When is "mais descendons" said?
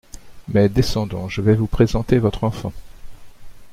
0.47-1.29